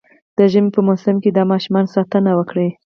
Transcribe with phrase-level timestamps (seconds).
[0.37, 2.69] د ژمي په موسم کي د ماشومانو ساتنه وکړئ